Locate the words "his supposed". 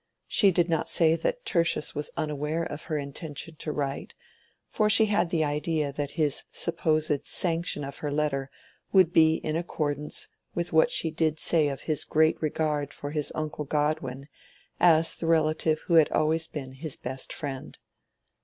6.17-7.23